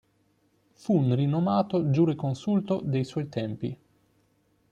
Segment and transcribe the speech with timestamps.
[0.73, 3.79] Fu un rinomato giureconsulto dei suoi tempi.